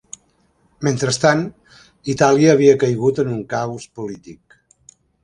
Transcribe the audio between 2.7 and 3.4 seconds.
caigut en